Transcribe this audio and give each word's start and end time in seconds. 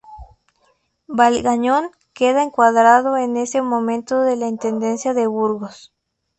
Valgañón 1.09 1.91
queda 2.15 2.41
encuadrado 2.41 3.17
en 3.17 3.37
ese 3.37 3.61
momento 3.61 4.25
en 4.25 4.39
la 4.39 4.47
Intendencia 4.47 5.13
de 5.13 5.27
Burgos. 5.27 5.93